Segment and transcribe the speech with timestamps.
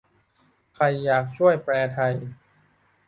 [0.73, 2.13] ใครอยากช่วยแปลไทย